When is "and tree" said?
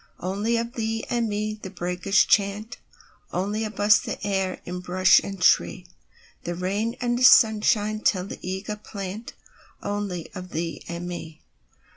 5.23-5.85